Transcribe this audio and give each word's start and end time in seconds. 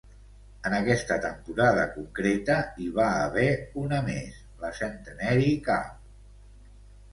En 0.69 0.75
aquesta 0.77 1.17
temporada 1.25 1.83
concreta, 1.97 2.55
hi 2.79 2.89
va 2.97 3.07
haver 3.27 3.45
una 3.83 4.01
més, 4.09 4.41
la 4.65 4.75
Centenary 4.81 5.55
Cup. 5.71 5.97